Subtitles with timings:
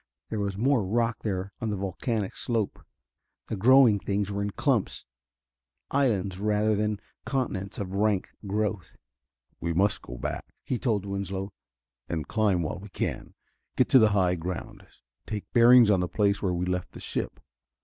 [0.31, 2.83] There was more rock there on the volcanic slope:
[3.49, 5.05] the growing things were in clumps
[5.91, 8.95] islands, rather than continents of rank growth.
[9.59, 11.53] "We must go back," he told Winslow,
[12.09, 13.35] "and climb while we can.
[13.75, 14.87] Get to the high ground,
[15.27, 17.39] take bearings on the place where we left the ship.